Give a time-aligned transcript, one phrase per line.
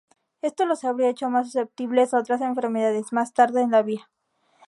[0.41, 4.09] Esto los habría hecho más susceptibles a otras enfermedades más tarde en la vida.